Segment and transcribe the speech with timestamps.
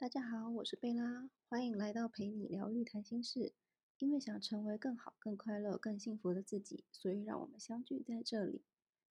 [0.00, 3.52] 大家好，我是贝拉，欢迎来到陪你疗愈谈心事。
[3.98, 8.62] 因为想成为更好、更快乐、更幸福的自己，所以让我们相聚在这里。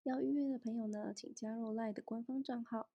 [0.05, 2.89] 要预约的朋友呢，请加入 LINE 的官方账号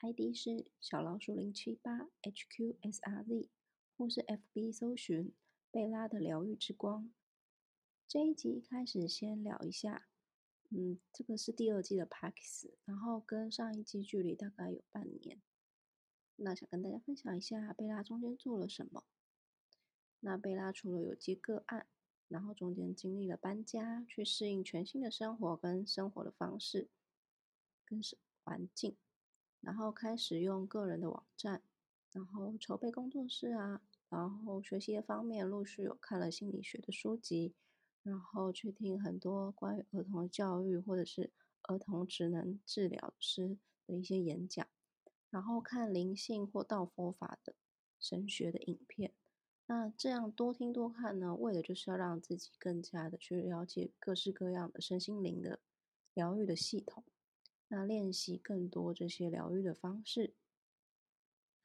[0.00, 3.48] ，ID 是小老鼠零七八 HQSRZ，
[3.96, 5.32] 或是 FB 搜寻
[5.72, 7.12] 贝拉的疗愈之光。
[8.06, 10.06] 这一集开始先聊一下，
[10.68, 15.42] 嗯，这个是第二季的 Pax，然后跟上一季距离大概有半年。
[16.42, 19.04] 那想跟大家分享一下贝拉中间做了什么。
[20.20, 21.86] 那贝拉除了有接个案，
[22.28, 26.88] 然后中间经历了搬家，去适应全新的生活跟生活的方式，
[27.84, 28.00] 跟
[28.42, 28.96] 环境，
[29.60, 31.62] 然后开始用个人的网站，
[32.12, 37.54] 然后筹备工作室啊，然后学习的方面陆续有看了心理学的书籍，
[38.02, 41.30] 然后去听很多关于儿童教育或者是
[41.62, 44.66] 儿童职能治疗师的一些演讲。
[45.30, 47.54] 然后看灵性或道佛法的
[47.98, 49.14] 神学的影片，
[49.66, 55.60] 那这样多听多看呢，为的就是要让自己更加的去了解各式各样的身心灵的
[56.14, 57.04] 疗愈的系统，
[57.68, 60.34] 那练习更多这些疗愈的方式。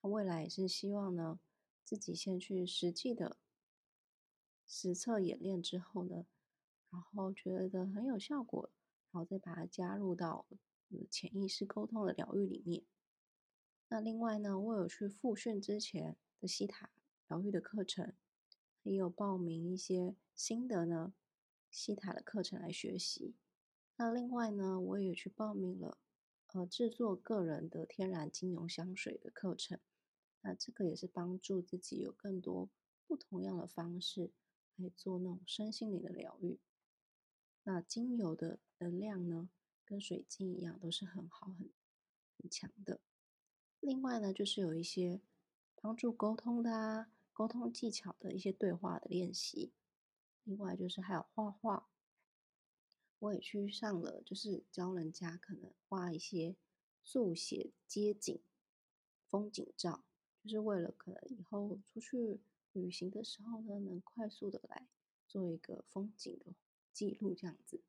[0.01, 1.39] 未来也是希望呢，
[1.83, 3.37] 自己先去实际的
[4.67, 6.27] 实测演练之后呢，
[6.91, 8.69] 然后觉得很有效果，
[9.11, 10.45] 然后再把它加入到
[11.09, 12.83] 潜意识沟通的疗愈里面。
[13.87, 16.89] 那另外呢，我有去复训之前的西塔
[17.27, 18.13] 疗愈的课程，
[18.83, 21.13] 也有报名一些新的呢
[21.69, 23.35] 西塔的课程来学习。
[23.97, 25.97] 那另外呢，我也去报名了
[26.47, 29.79] 呃制作个人的天然精油香水的课程。
[30.41, 32.69] 那这个也是帮助自己有更多
[33.07, 34.31] 不同样的方式
[34.75, 36.59] 来做那种身心灵的疗愈。
[37.63, 39.49] 那精油的能量呢，
[39.85, 41.71] 跟水晶一样，都是很好很
[42.37, 42.99] 很强的。
[43.85, 45.21] 另外呢，就是有一些
[45.75, 49.73] 帮助沟通的啊，沟通技巧的一些对话的练习。
[50.43, 51.87] 另外就是还有画画，
[53.19, 56.55] 我也去上了，就是教人家可能画一些
[57.03, 58.41] 速写街景、
[59.29, 60.03] 风景照，
[60.43, 62.41] 就是为了可能以后出去
[62.73, 64.87] 旅行的时候呢，能快速的来
[65.27, 66.55] 做一个风景的
[66.91, 67.83] 记录这样子。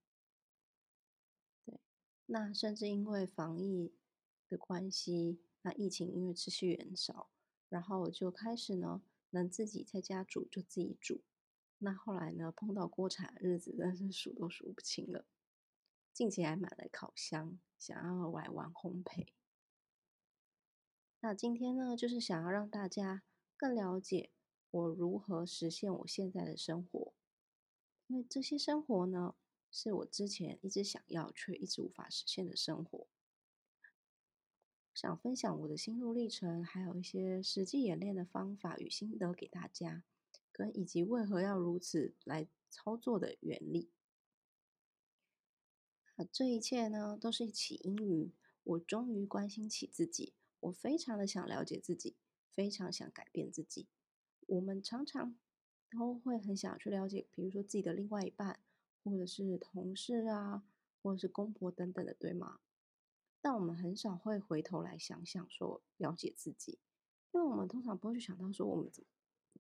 [1.64, 1.80] 对，
[2.26, 3.94] 那甚至因为防疫
[4.46, 5.40] 的关系。
[5.66, 7.28] 那疫情因为持续延烧，
[7.68, 11.22] 然后我就开始呢，能自己在家煮就自己煮。
[11.78, 15.24] 那后来呢，碰到锅铲日子，真是数都数不清了。
[16.12, 19.26] 近期还买了烤箱，想要来玩烘焙。
[21.18, 23.24] 那今天呢，就是想要让大家
[23.56, 24.30] 更了解
[24.70, 27.12] 我如何实现我现在的生活，
[28.06, 29.34] 因为这些生活呢，
[29.72, 33.08] 是我之前一直想要却一直无法实现的生活。
[34.96, 40.02] 想分享我的心路历程，还有一些实际演练的方法与心得给大家，
[40.50, 43.90] 跟以及为何要如此来操作的原理。
[46.32, 48.32] 这一切呢，都是起因于
[48.64, 52.16] 我终于关心起自己，我非常的想了解自己，
[52.50, 53.86] 非常想改变自己。
[54.46, 55.36] 我们常常
[55.90, 58.58] 都会很想去了解，比如说自己的另外一半，
[59.04, 60.64] 或者是同事啊，
[61.02, 62.60] 或者是公婆等等的，对吗？
[63.46, 66.80] 但我们很少会回头来想想说了解自己，
[67.30, 69.08] 因为我们通常不会去想到说我们怎么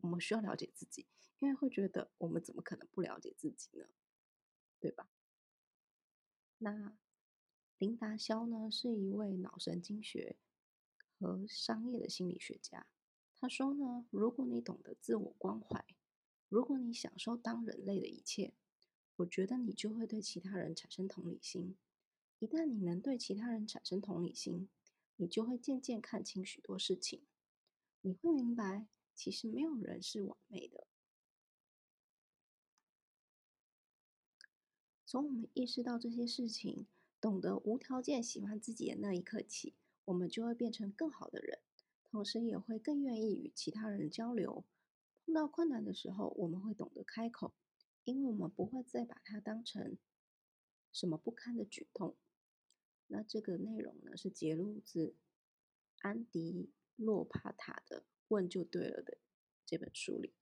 [0.00, 1.06] 我们需要了解自己，
[1.38, 3.86] 因为会觉得我们怎么可能不了解自己呢？
[4.80, 5.08] 对吧？
[6.58, 6.98] 那
[7.78, 10.34] 林达肖呢是一位脑神经学
[11.20, 12.88] 和商业的心理学家，
[13.36, 15.84] 他说呢，如果你懂得自我关怀，
[16.48, 18.52] 如果你享受当人类的一切，
[19.14, 21.76] 我觉得你就会对其他人产生同理心。
[22.38, 24.68] 一旦你能对其他人产生同理心，
[25.16, 27.22] 你就会渐渐看清许多事情。
[28.02, 30.86] 你会明白，其实没有人是完美的。
[35.06, 36.86] 从我们意识到这些事情，
[37.20, 39.74] 懂得无条件喜欢自己的那一刻起，
[40.04, 41.60] 我们就会变成更好的人，
[42.04, 44.64] 同时也会更愿意与其他人交流。
[45.24, 47.54] 碰到困难的时候，我们会懂得开口，
[48.04, 49.96] 因为我们不会再把它当成
[50.92, 52.14] 什么不堪的举动。
[53.08, 55.14] 那这个内容呢，是节录自
[56.00, 59.18] 安迪洛帕塔的《问就对了》的
[59.64, 60.34] 这本书里。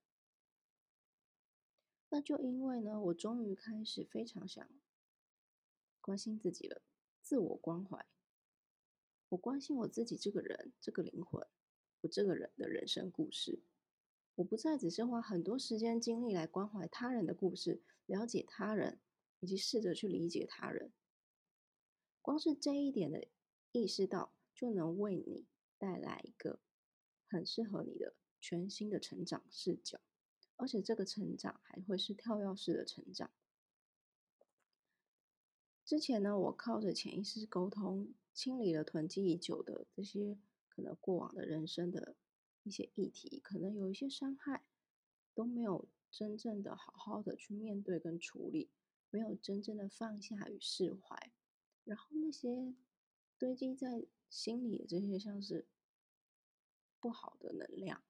[2.09, 4.67] 那就因为呢，我终于开始非常想
[6.01, 6.81] 关心自己了，
[7.21, 8.05] 自我关怀。
[9.29, 11.45] 我关心我自己这个人，这个灵魂，
[12.01, 13.63] 我这个人的人生故事。
[14.35, 18.99] 我不再只是花很多时间精力来关怀他人的故事，了解他人，
[19.39, 20.91] 以及试着去理解他人。
[22.25, 23.27] 光是这一点的
[23.71, 25.45] 意识到，就能为你
[25.77, 26.59] 带来一个
[27.27, 29.99] 很适合你的全新的成长视角，
[30.55, 33.29] 而且这个成长还会是跳跃式的成长。
[35.85, 42.15] 之前呢，我靠着潜意识沟通，清理了囤积已久的这些可能过往的人生的
[42.63, 44.65] 一些议题，可能有一些伤害
[45.35, 48.71] 都没有真正的好好的去面对跟处理，
[49.11, 51.31] 没有真正的放下与释怀，
[51.85, 52.75] 然后那些
[53.37, 55.65] 堆积在心里的这些像是
[56.99, 58.03] 不好的能量，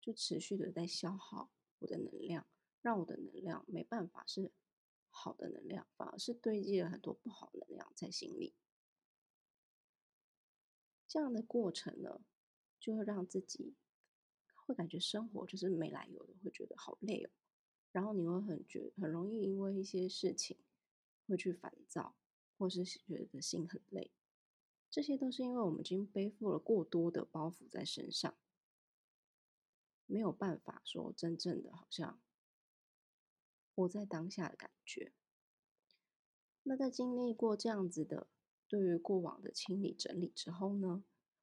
[0.00, 1.50] 就持续的在消耗
[1.80, 2.46] 我的能量，
[2.80, 4.52] 让我的能量没办法是。
[5.12, 8.54] 好的能量反而是堆积了很多不好能量在心里，
[11.08, 12.24] 这样的过程呢，
[12.78, 13.74] 就会让自己
[14.54, 17.30] 会感觉生活就是没来由的，会觉得好累哦。
[17.90, 20.56] 然后你会很觉很容易因为一些事情
[21.26, 22.14] 会去烦躁，
[22.60, 24.10] 或是觉得心很累，
[24.90, 28.36] 这些都是因为我们已经背负了过多的包袱在身上，
[30.04, 32.20] 没有办法说真正的好像。
[33.74, 35.14] 活在当下的感觉。
[36.64, 38.26] 那在经历过这样子的
[38.68, 41.02] 对于过往的清理整理之后呢，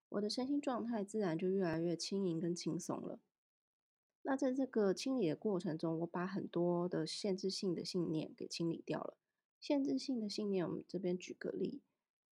[0.10, 3.20] 我的身心状态自然就越来越轻盈跟轻松了。
[4.22, 9.18] 那在这个清理的过程中，我把很多的限制性的信念给清理掉了。
[9.60, 11.82] 限制性的信念，我们这边举个例，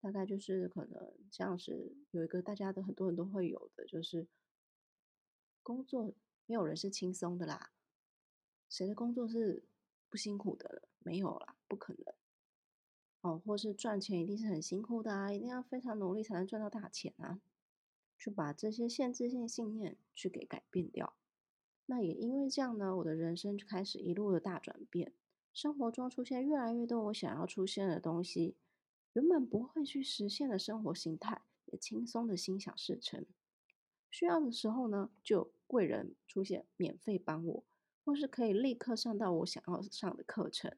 [0.01, 4.27] 大概就是可能像是有一个大家都很多人都会有的，就是
[5.63, 6.15] 工作
[6.47, 7.73] 没有人是轻松的啦，
[8.69, 9.65] 谁的工作是？
[10.11, 12.15] 不辛苦的了，没有啦，不可能。
[13.23, 17.41] 哦，或是赚钱一定是很辛苦的啊，一定要非常努力才能赚到大钱啊。
[18.17, 21.17] 去把这些限制性信念去给改变掉。
[21.87, 25.13] 那也因为这样呢，我的人生就开始一路的大转变，
[25.55, 28.57] 生活中出现越来越多我想要出现的东西，
[29.13, 33.25] 原本不会去实现的生活形态，也轻松的心想事成。
[34.11, 37.65] 需要的时候呢，就贵人出现，免费帮我。
[38.05, 40.77] 或是可以立刻上到我想要上的课程，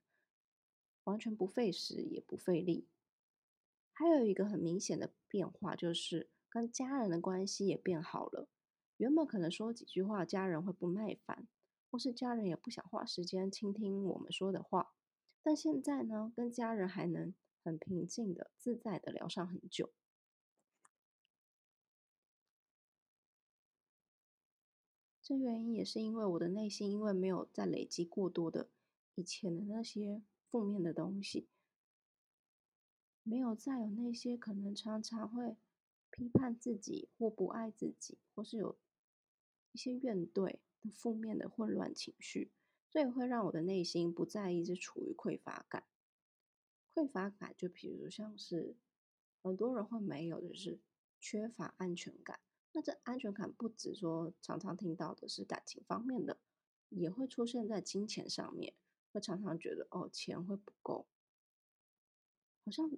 [1.05, 2.87] 完全不费时也不费力。
[3.93, 8.47] 还有一个很明显的变化，就是跟家人的关系也变好了。
[8.99, 11.49] 原本可能说几句话，家人会不耐烦，
[11.97, 14.93] 或是家人也不想花时间倾听我们说的话。
[15.43, 17.35] 但现在呢，跟家人还能
[17.65, 19.95] 很平静的、自在的聊上很久。
[25.23, 28.69] 这原因也是因为我的内心，因为没有再累积过多的
[29.15, 31.49] 以前的那些负面的东西，
[33.23, 35.57] 没有再有那些可能常常会
[36.11, 38.77] 批判自己或不爱自己，或是有
[39.73, 40.59] 一些怨怼
[40.91, 42.51] 负面的混乱情绪，
[42.91, 45.85] 所以会让我的内心不再一直处于匮乏感。
[46.95, 48.77] 匮乏感就比如像是
[49.43, 50.81] 很多人会没有的是
[51.21, 52.41] 缺乏安全感。
[52.73, 56.39] 那这安全感不止说常常听到的是感情方面的，
[56.91, 58.75] 也会出现在金钱上面，
[59.13, 61.07] 会常常觉得哦钱会不够，
[62.65, 62.91] 好像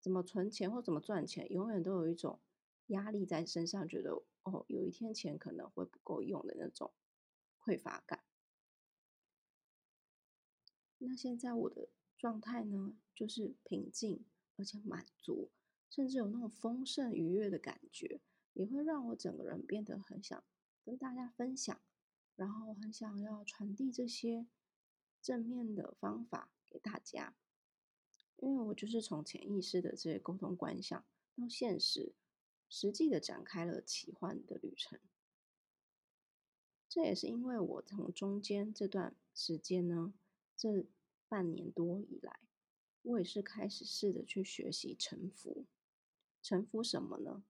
[0.00, 2.40] 怎么存钱或怎么赚钱，永远都有一种
[2.88, 6.92] 压力在身上，觉得哦有一天钱可能会不够用的那种
[7.64, 8.24] 匮乏感。
[10.98, 11.88] 那现在我的
[12.18, 14.24] 状态呢，就是平静
[14.56, 15.50] 而且满足，
[15.88, 18.20] 甚至有那种丰盛愉悦的感觉。
[18.54, 20.44] 也会让我整个人变得很想
[20.84, 21.82] 跟大家分享，
[22.36, 24.46] 然后很想要传递这些
[25.20, 27.34] 正面的方法给大家，
[28.36, 31.04] 因为我就是从潜意识的这些沟通观想
[31.36, 32.14] 到现实，
[32.68, 35.00] 实际的展开了奇幻的旅程。
[36.94, 40.14] 这也是因为我从中间这段时间呢，
[40.56, 40.86] 这
[41.26, 42.38] 半年多以来，
[43.02, 45.66] 我也是开始试着去学习臣服，
[46.40, 47.42] 臣服什么呢？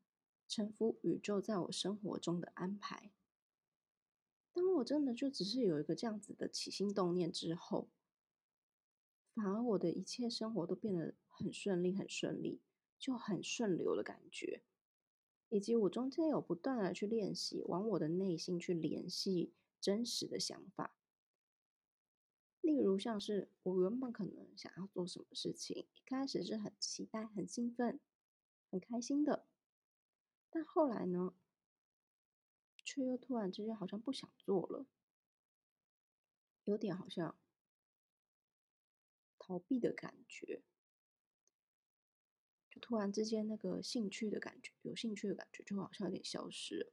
[0.49, 3.13] 臣服宇宙在我生活中的安排。
[4.55, 7.91] 当我真的就只是有一个这样子的起心动念之后，
[9.35, 12.63] 反而我的一切生活都变得很顺利、很顺利，
[12.99, 14.63] 就很顺流的感觉。
[15.55, 20.97] 以及我中间有不断的去练习，往我的内心去联系真实的想法。
[22.61, 28.01] 例如像是我原本可能想要做什么事情，一开始是很期待、很兴奋、
[28.69, 29.47] 很开心的。
[30.51, 31.37] 但后来呢，
[32.85, 34.87] 却又突然之间好像不想做了，
[36.65, 37.39] 有点好像
[39.39, 40.65] 逃避的感觉，
[42.75, 46.93] 就突然之间那个兴趣的感觉，有兴趣的感觉就好像有点消失了。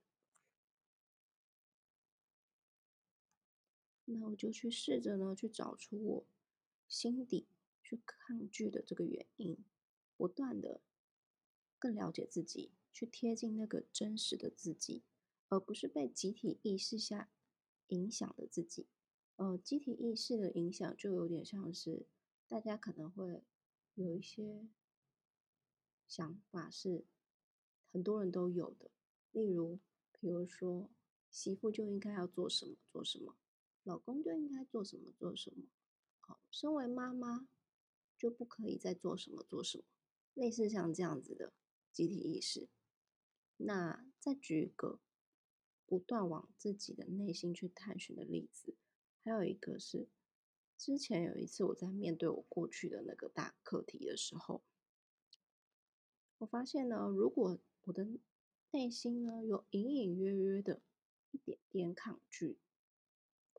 [4.05, 6.25] 那我就去试着呢，去找出我
[6.87, 7.47] 心底
[7.81, 9.57] 去抗拒的这个原因，
[10.15, 10.81] 不断的
[11.79, 12.71] 更了解自己。
[12.93, 15.01] 去贴近那个真实的自己，
[15.47, 17.31] 而不是被集体意识下
[17.87, 18.85] 影响的自己。
[19.37, 22.05] 呃，集体意识的影响就有点像是
[22.49, 23.45] 大家可能会
[23.95, 24.67] 有一些
[26.11, 27.05] 想法是
[27.89, 28.91] 很多人都有的，
[29.31, 29.79] 例如，
[30.11, 30.89] 比如说
[31.29, 33.37] 媳妇就应该要做什么做什么，
[33.83, 35.69] 老公就应该做什么做什么，
[36.19, 37.47] 好，身为妈妈
[38.17, 39.85] 就不可以再做什么做什么，
[40.33, 41.53] 类似像这样子的
[41.93, 42.67] 集体意识。
[43.55, 44.99] 那再举一个
[45.85, 48.75] 不断往自己的内心去探寻的例子。
[49.23, 50.09] 还有一个是，
[50.77, 54.61] 之前有一次我在面对我过去的那个大课题的时候，
[56.41, 58.07] 我发现呢，如果我的
[58.71, 60.81] 内心呢有隐隐约约的
[61.29, 62.57] 一点点抗拒，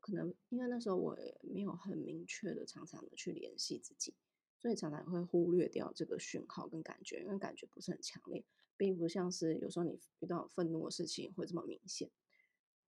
[0.00, 4.16] 可能因为那时候我也没有很明确的、常常的去联系自己，
[4.58, 8.44] 所以常常会忽略掉这个讯号跟感觉，因为感觉不是很强烈，
[8.76, 12.10] 并不像是有时候你遇到愤怒的事情会这么明显。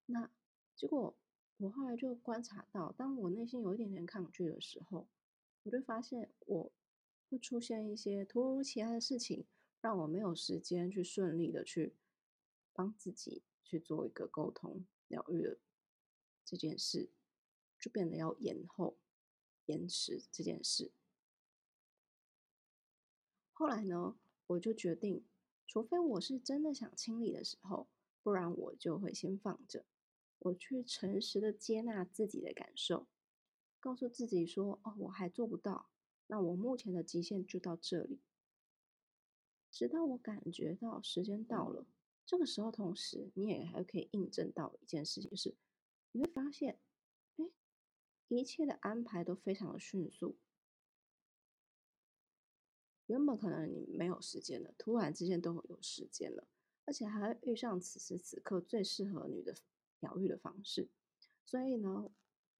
[0.06, 0.28] 那
[0.74, 1.16] 结果。
[1.58, 5.06] 我后来就观察到，当我内心有一点点抗拒的时候，
[5.62, 6.72] 我就发现我
[7.30, 9.46] 会出现一些突如其来的事情，
[9.84, 11.92] 让我没有时间去顺利的去
[12.72, 15.58] 帮自己去做一个沟通疗愈的
[16.42, 17.10] 这件事，
[17.78, 18.96] 就变得要延后、
[19.66, 20.90] 延迟这件事。
[23.52, 25.22] 后来呢，我就决定，
[25.66, 27.86] 除非我是真的想清理的时候，
[28.22, 29.84] 不然我就会先放着。
[30.38, 33.06] 我去诚实的接纳自己的感受，
[33.78, 35.90] 告诉自己说：“哦，我还做不到，
[36.28, 38.22] 那我目前的极限就到这里。”
[39.75, 41.85] 直到我感觉到时间到了，
[42.25, 45.57] 这个时候，同时你也还可以印证到一件事情，就是
[46.12, 46.78] 你会发现，
[47.38, 47.45] 哎，
[48.28, 50.38] 一切的安排都非常的迅速。
[53.07, 56.47] 原本可能你没有时间了，突然之间都有时间了，
[56.85, 59.57] 而且还会遇上此时此刻最适合你的。
[60.00, 60.90] 疗愈的方式，
[61.47, 62.12] 所以呢，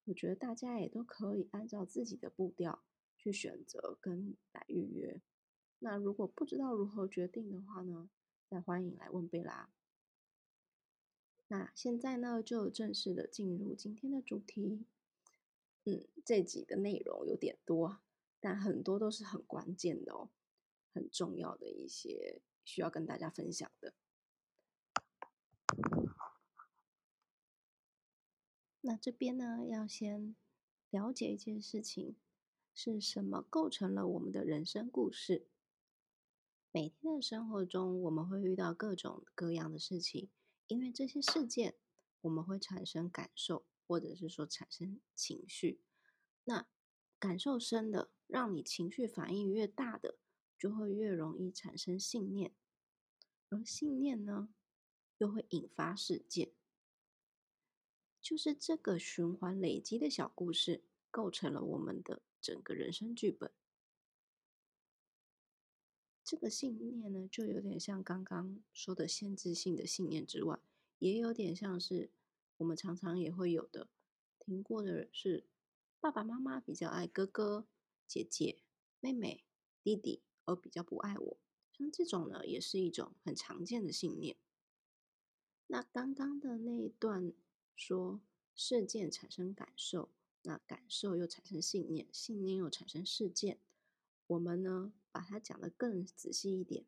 [0.05, 2.83] 我觉得大家也都可以按照自己的步调
[3.19, 5.21] 去选择跟来预约。
[5.85, 8.09] 那如果不知道如何决定的话呢，
[8.49, 9.69] 再欢迎来问贝拉。
[11.49, 14.87] 那现在呢，就正式的进入今天的主题。
[15.85, 17.99] 嗯，这集的内容有点多，
[18.41, 20.31] 但很多都是很关键的哦，
[20.95, 23.93] 很重要的一些需要跟大家分享的。
[28.81, 30.35] 那这边呢，要先
[30.89, 32.17] 了解一件事情，
[32.73, 35.47] 是什么构成了我们的人生故事？
[36.75, 40.29] 每天的生活中，我们会遇到各种各样的事情，
[40.67, 41.77] 因为这些事件，
[42.23, 45.81] 我们会产生感受，或者是说产生情绪。
[46.43, 46.67] 那
[47.21, 50.19] 感受深的，让你情绪反应越大的，
[50.59, 52.53] 就会越容易产生信念，
[53.51, 54.53] 而信念呢，
[55.19, 56.51] 又会引发事件。
[58.21, 63.53] 就是这个循环累积的小故事，构成了我们的整个人生剧本。
[66.25, 70.59] 这个信念呢，就有点像刚刚说的限制性的信念之外，
[70.99, 72.11] 也有点像是
[72.57, 73.89] 我们常常也会有的，
[74.39, 75.45] 听过的是
[76.01, 77.67] 爸爸妈妈比较爱哥哥、
[78.09, 78.59] 姐姐、
[79.01, 79.45] 妹妹、
[79.83, 81.37] 弟弟，而比较不爱我。
[81.73, 84.37] 像这种呢，也是一种很常见的信念。
[85.67, 87.33] 那刚刚的那一段。
[87.77, 88.21] 说
[88.55, 90.09] 事件产生感受，
[90.43, 93.59] 那感受又产生信念，信念又产生事件。
[94.27, 96.85] 我们呢，把它讲得更仔细一点，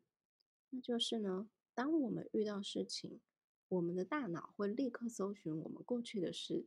[0.71, 3.19] 那就是呢，当我们遇到事情，
[3.67, 6.65] 我们的大脑会立刻搜寻我们过去的事，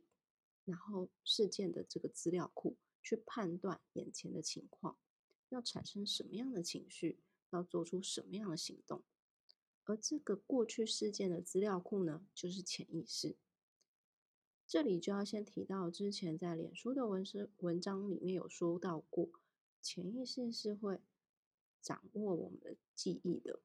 [0.65, 4.97] 然后事件的这个资料库，去判断眼前的情况，
[5.49, 9.03] 要产生什么样的情绪，要做出什么样的行动。
[9.83, 13.35] 而这个过去事件的资料库呢，就是潜意识。
[14.65, 19.29] 这里就要先提到，之前在脸书的文诗文章里面有说到过，
[19.81, 21.01] 潜意识是会
[21.81, 23.59] 掌握我们的记忆的，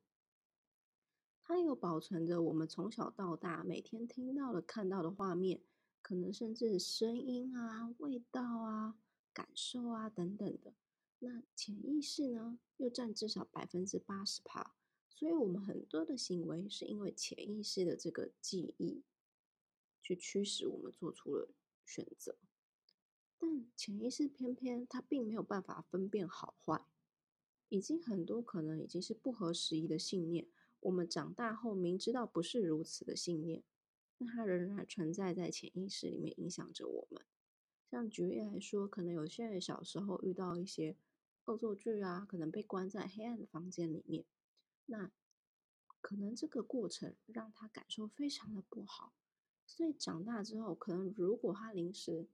[1.43, 5.61] 它有保存着我们从小到大每天听到的、看到的画面，
[6.03, 8.99] 可能甚至声音啊、味道啊、
[9.33, 10.75] 感受啊等等的。
[11.19, 14.75] 那潜意识呢，又占至少百分之八十趴，
[15.11, 19.05] 所以我们很多的行为是因为潜意识的这个记忆。
[20.03, 21.49] 去驱使我们做出了
[21.85, 22.39] 选择，
[23.39, 26.85] 但潜意识偏偏它并没有办法分辨好坏，
[27.69, 30.49] 已经很多可能已经是不合时宜的信念。
[30.81, 33.65] 我们长大后明知道不是如此的信念，
[34.19, 37.25] 但它仍然存在在潜意识里面影响着我们。
[37.91, 40.97] 像举例来说，可能有些人小时候遇到一些
[41.45, 44.25] 恶作剧啊，可能被关在黑暗的房间里面，
[44.87, 45.11] 那
[46.01, 49.13] 可能这个过程让他感受非常的不好，
[49.67, 52.29] 所以长大之后，可能如果他临时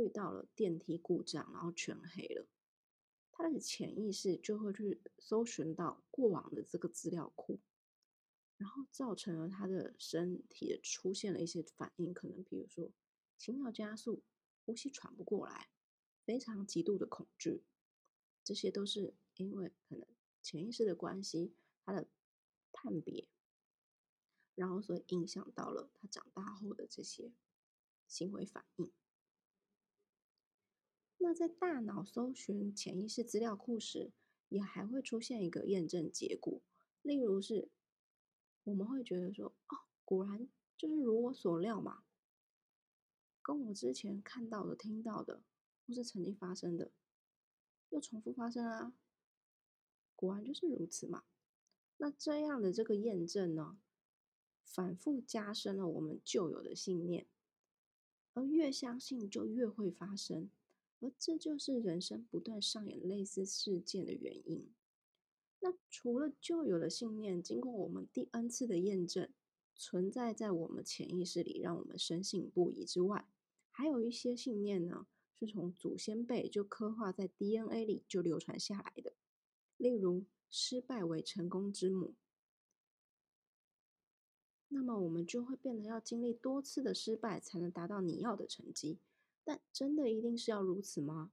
[0.00, 2.46] 遇到了电梯故障，然后全黑了，
[3.30, 7.60] 他的潜意识就会去搜寻到过往的这个资料库，
[8.56, 12.92] 然后造成了他的身体出现了一些反应，可能比如说
[13.38, 14.22] 心跳加速、
[14.64, 15.70] 呼吸喘不过来、
[16.24, 17.64] 非常极度的恐惧，
[18.42, 20.06] 这些都是因为可能
[20.42, 21.54] 潜意识的关系，
[21.84, 22.08] 他的
[22.72, 23.28] 判别，
[24.54, 27.32] 然后所以影响到了他长大后的这些
[28.06, 28.92] 行为反应。
[31.22, 34.10] 那在大脑搜寻潜意识资料库时，
[34.48, 36.62] 也还会出现一个验证结果，
[37.02, 37.68] 例如是，
[38.64, 40.48] 我们会觉得说，哦，果然
[40.78, 42.04] 就是如我所料嘛，
[43.42, 45.42] 跟我之前看到的、听到的，
[45.86, 46.90] 或是曾经发生的，
[47.90, 48.94] 又重复发生啊，
[50.16, 51.24] 果然就是如此嘛。
[51.98, 53.78] 那这样的这个验证呢，
[54.64, 57.26] 反复加深了我们旧有的信念，
[58.32, 60.50] 而越相信就越会发生。
[61.00, 64.72] 而这就是人生不断上演类似事件的原因。
[65.60, 69.28] 那除了旧有的信念，经过我们第 N 次的验证，
[69.74, 73.28] 存在在我们潜意识里，让我们深信不疑之外，
[73.70, 75.06] 还有一些信念呢，
[75.38, 79.12] 是从祖先辈就刻画在 DNA 里就流传下来的。
[79.76, 82.14] 例如，失败为成功之母，
[84.68, 88.98] 那么我们就会变得要经历多次的失败，才能达到你要的成绩。
[89.50, 91.32] 但真的一定是要如此吗？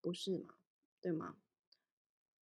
[0.00, 0.54] 不是嘛，
[1.00, 1.36] 对吗？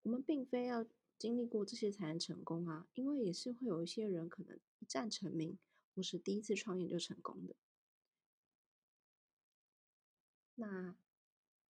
[0.02, 0.86] 我们并非要
[1.16, 5.58] 经历过这些才能成功啊，因为也是会有一些人可能一战成名，
[5.94, 7.56] 或是第一次创业就成功的。
[10.56, 10.90] 那《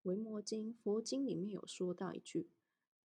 [0.02, 2.50] 维摩经》佛经里面有说到一句：“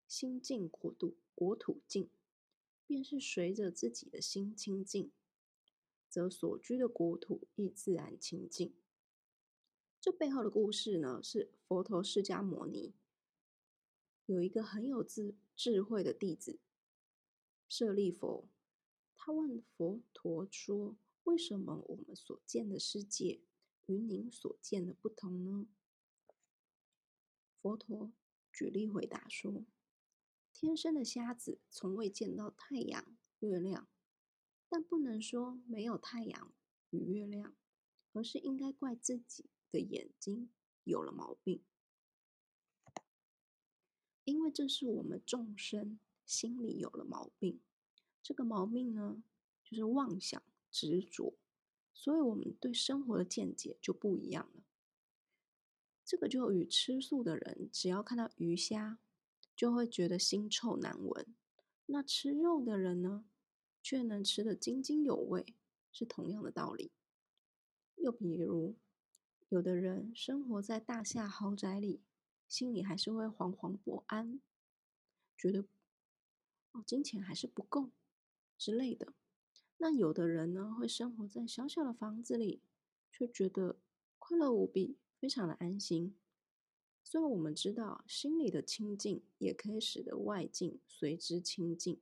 [0.10, 2.10] 心净国土国土净，
[2.88, 5.12] 便是随着自己的心清净，
[6.10, 8.74] 则所居的国土亦自然清净。”
[10.06, 12.94] 这背后的故事呢，是佛陀释迦牟尼
[14.28, 16.60] 有一个很有智智慧的弟子
[17.68, 18.48] 舍利佛，
[19.16, 23.42] 他问佛陀说：“为什么我们所见的世界
[23.88, 25.66] 与您所见的不同呢？”
[27.60, 28.14] 佛陀
[28.54, 29.66] 举例回答说
[30.54, 33.88] ：“天生的瞎子从未见到太阳、月亮，
[34.70, 36.54] 但不能说没有太阳
[36.92, 37.56] 与月亮，
[38.14, 40.50] 而是应该怪自己。”的眼睛
[40.86, 41.62] 有了毛病，
[44.24, 47.60] 因为这是我们众生心里有了毛病。
[48.24, 49.22] 这个毛病呢，
[49.62, 51.38] 就是妄想执着，
[51.94, 54.64] 所以我们对生活的见解就不一样了。
[56.06, 59.00] 这个就与吃素的人，只要看到鱼虾，
[59.58, 61.26] 就会觉得腥臭难闻；
[61.88, 63.26] 那吃肉的人呢，
[63.84, 65.54] 却能吃得津津有味，
[65.92, 66.94] 是同样的道理。
[67.98, 68.78] 又比如。
[69.56, 72.02] 有的人生活在大厦豪宅里，
[72.46, 74.42] 心里还是会惶惶不安，
[75.38, 75.64] 觉得
[76.74, 77.90] 哦金钱还是不够
[78.58, 79.14] 之类的。
[79.78, 82.60] 那有的人呢，会生活在小小的房子里，
[83.10, 83.78] 却觉得
[84.20, 86.14] 快乐无比，非常的安心。
[87.02, 92.02] 所以，我们知道，心里的清净也可以使得外境随之清净。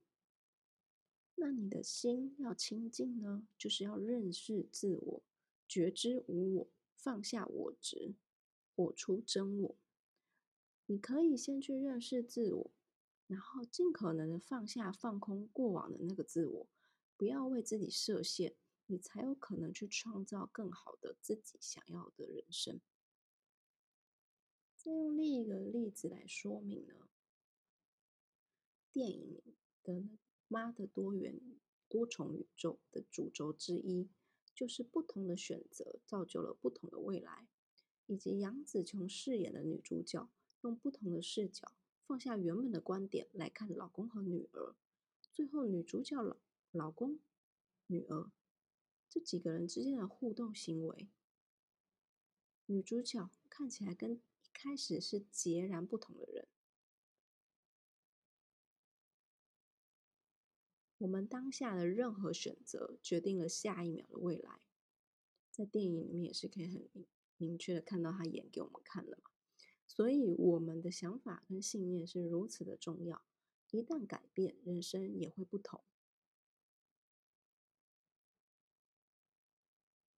[1.36, 5.22] 那你的心要清净呢，就是要认识自我，
[5.68, 6.68] 觉知无我。
[7.04, 8.16] 放下我执，
[8.76, 9.76] 我出真我。
[10.86, 12.72] 你可以先去认识自我，
[13.28, 16.70] 然后尽可能的放下、放空过往的那个自我，
[17.18, 22.80] 不要为自己设限，你才有可能去创造更好的自己想要的人生。
[24.78, 27.10] 再用另一个例子来说明呢，
[28.94, 29.42] 电影
[29.84, 29.94] 的
[30.48, 34.10] 《妈的多元多重宇宙》的主轴之一。
[34.56, 37.48] 就是不同的选择造就了不同的未来，
[38.06, 40.30] 以及杨紫琼饰演的女主角
[40.62, 41.72] 用不同的视角
[42.06, 44.76] 放下原本的观点来看老公和女儿，
[45.32, 46.38] 最后女主角老
[46.72, 47.20] 老公、
[47.88, 48.32] 女儿
[49.10, 51.10] 这几个人之间的互动行为，
[52.66, 54.22] 女主角看起来跟一
[54.54, 56.48] 开始是截然不同的人。
[61.04, 64.62] 我们当下的任何选择，决定了下一秒的未来。
[65.52, 69.30] 在电影里面也是可以很明明确的看到他演给我们看的嘛。
[69.86, 73.22] 所以我们的想法跟信念是如此的重要，
[73.72, 75.84] 一旦改变，人生也会不同。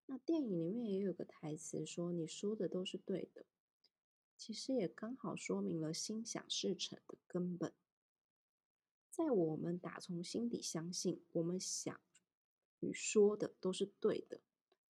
[0.06, 3.44] 那电影里面也有个台词说：“你说的都是对的。”
[4.38, 7.74] 其实也刚好说明了心想事成的根本。
[9.16, 11.98] 在我们打从心底相信，我们想
[12.80, 14.42] 与说的都是对的，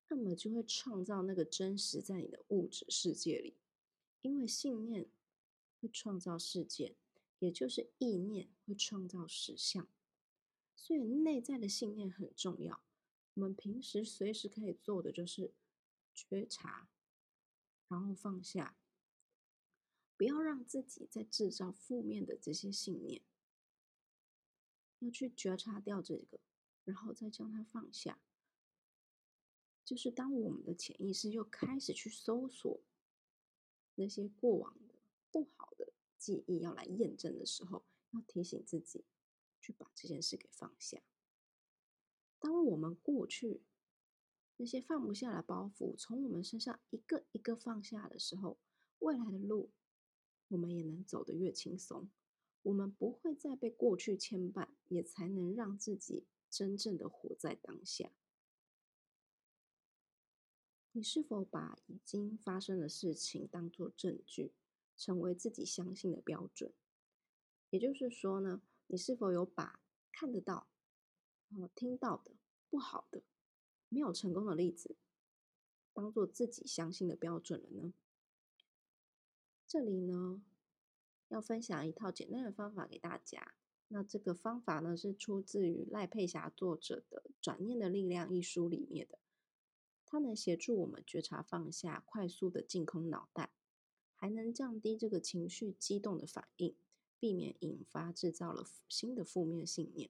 [0.09, 3.55] 那么就会创造那个真实在你的物质世界里。
[4.21, 5.07] 因为信念
[5.79, 6.93] 会创造事件，
[7.39, 9.87] 也就是意念会创造实相。
[10.75, 12.81] 所以内在的信念很重要。
[13.35, 15.53] 我们平时随时可以做的就是
[16.13, 16.89] 觉察，
[17.87, 18.75] 然后放下，
[20.17, 23.21] 不要让自己在制造负面的这些信念。
[24.99, 26.39] 要去觉察掉这个，
[26.83, 28.19] 然后再将它放下。
[29.85, 32.81] 就是当我们的潜意识又开始去搜索
[33.95, 34.95] 那些过往的
[35.31, 39.05] 不好的记忆，要来验证的时候，要提醒自己
[39.61, 41.01] 去把这件事给放下。
[42.39, 43.61] 当我们过去
[44.57, 48.59] 那些放不下的包袱从我们身上一个一个放下的时候，
[48.99, 49.71] 未来的路
[50.49, 52.09] 我们也能走得越轻松。
[52.67, 58.11] 我们不会再被过去牵绊，也才能让自己真正的活在当下。
[60.91, 64.51] 你是否把已经发生的事情当作证据，
[64.97, 66.73] 成为自己相信的标准？
[67.69, 70.67] 也就是说呢，你是否有把看得到、
[71.51, 72.35] 哦听到的
[72.69, 73.23] 不好的、
[73.87, 74.97] 没有成功的例子，
[75.93, 77.93] 当做自己相信的标准了呢？
[79.65, 80.43] 这里呢？
[81.29, 83.53] 要分享一套简单的方法给大家。
[83.89, 89.19] 那这个方法呢，是出自于赖佩霞作者的《转念的力量》一书里面的。
[90.05, 93.51] 它能协助我们觉察放下，快速的净空脑袋，
[94.15, 96.75] 还能降低这个情绪激动的反应，
[97.19, 100.09] 避免引发制造了新的负面信念，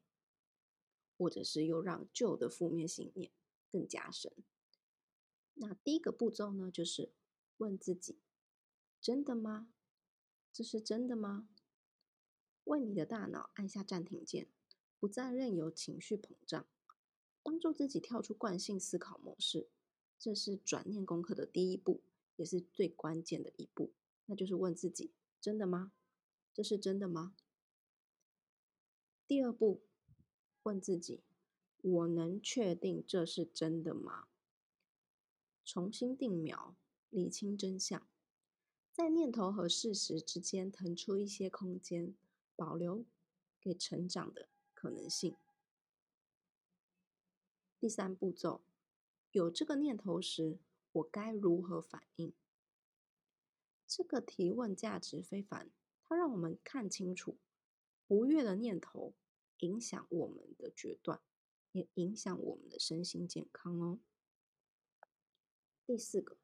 [1.17, 3.31] 或者是又让旧的负面信念
[3.71, 4.31] 更加深。
[5.55, 7.11] 那第一个步骤呢，就是
[7.57, 8.19] 问自己：
[9.01, 9.69] 真的吗？
[10.57, 11.47] 这是真的吗？
[12.63, 14.47] 为你的大脑按下暂停键，
[14.99, 16.65] 不再任由情绪膨胀，
[17.43, 19.67] 帮助自己跳出惯性思考模式。
[20.17, 22.01] 这是转念功课的第一步，
[22.37, 23.91] 也是最关键的一步。
[24.25, 25.91] 那就是问自己：真的吗？
[26.51, 27.35] 这是真的吗？
[29.27, 29.83] 第二步，
[30.63, 31.21] 问自己：
[31.83, 34.27] 我能确定这是真的吗？
[35.63, 36.75] 重新定秒，
[37.11, 38.07] 理清真相。
[38.97, 42.15] 在念头和事实之间腾出一些空间，
[42.55, 43.05] 保留
[43.61, 45.37] 给成长的可能性。
[47.79, 48.63] 第三步骤，
[49.29, 50.57] 有这个念头时，
[50.93, 52.33] 我该如何反应？
[53.85, 55.69] 这个提问价值非凡，
[56.01, 57.37] 它让我们看清楚
[58.07, 59.13] 不悦的念头
[59.59, 61.21] 影响我们的决断，
[61.71, 63.99] 也影响我们的身心健康哦。
[65.85, 66.35] 第四个。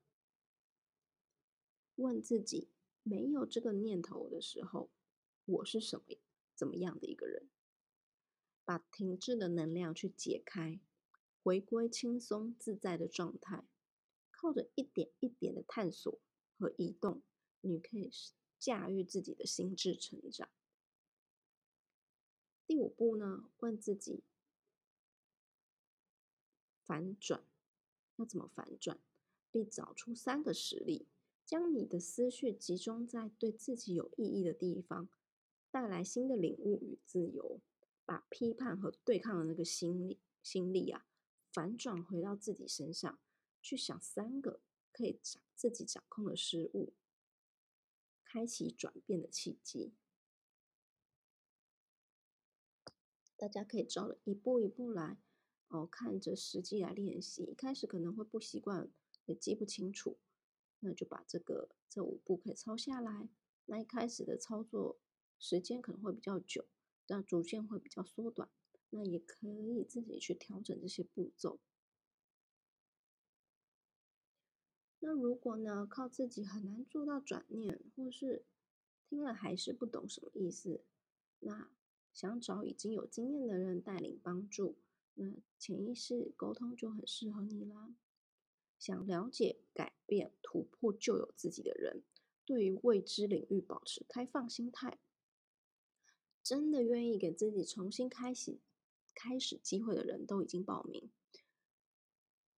[1.95, 2.69] 问自己：
[3.03, 4.89] 没有这个念头的时候，
[5.45, 6.05] 我是什么、
[6.55, 7.49] 怎么样的一个人？
[8.65, 10.79] 把停滞的能量去解开，
[11.43, 13.67] 回归轻松自在的状态。
[14.31, 16.19] 靠着一点一点的探索
[16.57, 17.21] 和移动，
[17.61, 18.11] 你可以
[18.59, 20.49] 驾驭自己的心智成长。
[22.65, 23.49] 第五步呢？
[23.59, 24.23] 问自己：
[26.83, 27.45] 反转
[28.17, 28.99] 要怎么反转？
[29.49, 31.07] 并找出三个实例。
[31.45, 35.09] 将你的思绪集中在对自己有意义的地方，
[35.69, 37.61] 带来新的领悟与自由。
[38.05, 41.05] 把批判和对抗的那个心理心力啊，
[41.53, 43.17] 反转回到自己身上，
[43.61, 44.59] 去想三个
[44.91, 45.21] 可以
[45.55, 46.91] 自己掌控的事物，
[48.25, 49.93] 开启转变的契机。
[53.37, 55.17] 大家可以照着一步一步来
[55.69, 57.43] 哦，看着实际来练习。
[57.43, 58.91] 一开始可能会不习惯，
[59.27, 60.17] 也记不清楚。
[60.83, 63.29] 那就把这个这五步可以抄下来。
[63.65, 64.99] 那一开始的操作
[65.39, 66.65] 时间可能会比较久，
[67.07, 68.49] 但逐渐会比较缩短。
[68.89, 71.59] 那也可以自己去调整这些步骤。
[74.99, 78.45] 那如果呢，靠自己很难做到转念，或是
[79.09, 80.83] 听了还是不懂什么意思，
[81.39, 81.71] 那
[82.13, 84.77] 想找已经有经验的人带领帮助，
[85.15, 87.95] 那潜意识沟通就很适合你啦。
[88.83, 92.03] 想了解、改变、突破旧有自己的人，
[92.43, 94.99] 对于未知领域保持开放心态，
[96.43, 98.59] 真的愿意给自己重新开始、
[99.15, 101.09] 开始机会的人都已经报名。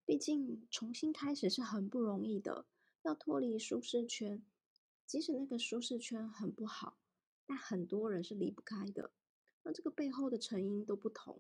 [0.03, 2.65] 毕竟重新开始是很不容易的，
[3.03, 4.43] 要脱离舒适圈，
[5.05, 6.97] 即使那个舒适圈很不好，
[7.45, 9.11] 但很多人是离不开的。
[9.61, 11.39] 那这个背后的成因都不同，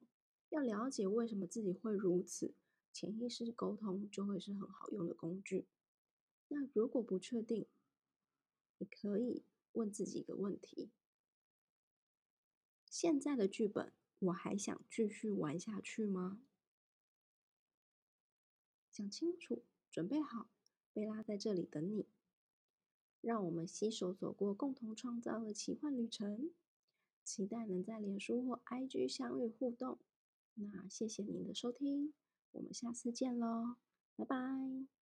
[0.49, 2.53] 要了解为什么自己会如此。
[2.95, 5.67] 潜意识沟通就会是很好用的工具。
[6.47, 7.67] 那如果不确定，
[8.77, 10.89] 你可以问自己一个问题：
[12.89, 16.39] 现在的剧本我还想继续玩下去吗？
[18.89, 20.49] 想清楚，准备好，
[20.93, 22.07] 贝拉在这里等你。
[23.19, 26.53] 让我们携手走过共同创造的奇幻旅程。
[27.25, 29.99] 期待能在脸书或 IG 相遇互动。
[30.53, 32.13] 那谢谢您的收听，
[32.55, 33.75] 我们下次见喽，
[34.15, 34.94] 拜拜。